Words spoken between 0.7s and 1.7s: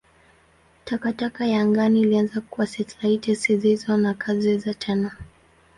Takataka ya